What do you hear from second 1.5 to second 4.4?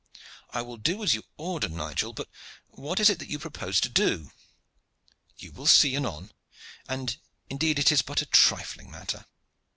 Nigel; but what is it that you propose to do?"